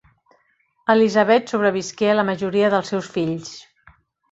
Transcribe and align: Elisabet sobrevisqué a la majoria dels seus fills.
Elisabet 0.93 1.53
sobrevisqué 1.53 2.11
a 2.15 2.17
la 2.21 2.25
majoria 2.31 2.73
dels 2.77 2.93
seus 2.95 3.13
fills. 3.19 3.55